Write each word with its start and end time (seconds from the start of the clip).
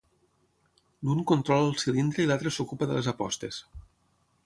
L'un 1.09 1.21
controla 1.33 1.69
el 1.73 1.77
cilindre 1.83 2.25
i 2.25 2.29
l'altre 2.33 2.55
s'ocupa 2.57 2.91
de 2.93 3.01
les 3.01 3.15
apostes. 3.17 3.65